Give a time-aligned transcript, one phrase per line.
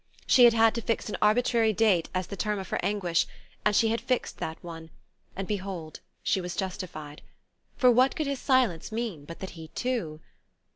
[0.25, 3.27] She had had to fix an arbitrary date as the term of her anguish,
[3.63, 4.89] and she had fixed that one;
[5.35, 7.21] and behold she was justified.
[7.75, 10.19] For what could his silence mean but that he too....